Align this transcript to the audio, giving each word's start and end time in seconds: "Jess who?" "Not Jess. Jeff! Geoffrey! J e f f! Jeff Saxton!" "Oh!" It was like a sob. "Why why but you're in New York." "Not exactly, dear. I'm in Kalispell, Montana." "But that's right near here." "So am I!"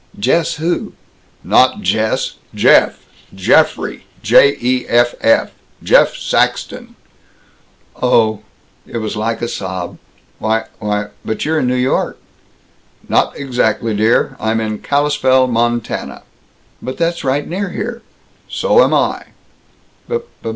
"Jess 0.17 0.55
who?" 0.55 0.93
"Not 1.43 1.81
Jess. 1.81 2.37
Jeff! 2.55 3.05
Geoffrey! 3.35 4.05
J 4.23 4.57
e 4.59 4.87
f 4.89 5.13
f! 5.21 5.51
Jeff 5.83 6.15
Saxton!" 6.15 6.95
"Oh!" 8.01 8.41
It 8.87 8.97
was 8.97 9.15
like 9.15 9.43
a 9.43 9.47
sob. 9.47 9.99
"Why 10.39 10.65
why 10.79 11.09
but 11.23 11.45
you're 11.45 11.59
in 11.59 11.67
New 11.67 11.75
York." 11.75 12.17
"Not 13.07 13.37
exactly, 13.37 13.95
dear. 13.95 14.35
I'm 14.39 14.59
in 14.59 14.79
Kalispell, 14.79 15.45
Montana." 15.45 16.23
"But 16.81 16.97
that's 16.97 17.23
right 17.23 17.47
near 17.47 17.69
here." 17.69 18.01
"So 18.49 18.83
am 18.83 18.95
I!" 18.95 19.25